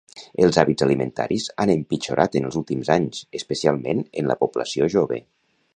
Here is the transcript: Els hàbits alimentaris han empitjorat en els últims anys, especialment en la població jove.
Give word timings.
Els 0.45 0.57
hàbits 0.61 0.85
alimentaris 0.85 1.45
han 1.65 1.73
empitjorat 1.73 2.39
en 2.41 2.49
els 2.49 2.59
últims 2.63 2.91
anys, 2.97 3.23
especialment 3.43 4.05
en 4.23 4.33
la 4.33 4.43
població 4.45 4.91
jove. 4.99 5.25